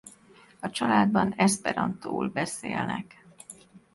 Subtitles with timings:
[0.59, 3.25] A családban eszperantóul beszélnek.